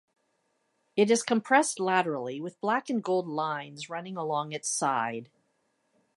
[0.95, 5.29] It is compressed laterally, with black and gold lines running along its side.